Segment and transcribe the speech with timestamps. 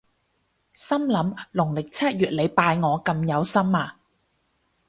[0.73, 3.97] 心諗農曆七月你拜我咁有心呀？